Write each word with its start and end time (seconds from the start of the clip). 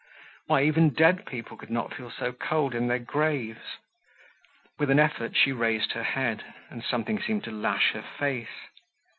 Why, 0.47 0.63
even 0.63 0.93
dead 0.95 1.27
people 1.27 1.55
could 1.57 1.69
not 1.69 1.93
feel 1.93 2.09
so 2.09 2.33
cold 2.33 2.73
in 2.73 2.87
their 2.87 2.97
graves. 2.97 3.77
With 4.79 4.89
an 4.89 4.97
effort 4.97 5.35
she 5.37 5.51
raised 5.51 5.91
her 5.91 6.01
head, 6.01 6.43
and 6.71 6.83
something 6.83 7.21
seemed 7.21 7.43
to 7.43 7.51
lash 7.51 7.91
her 7.91 8.01
face. 8.01 8.65